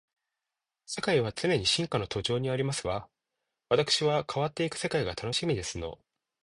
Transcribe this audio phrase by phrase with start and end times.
[0.87, 3.07] 世界は常に進化の途上にありますわ。
[3.69, 5.99] わたくしは変わっていく世界が楽しみですの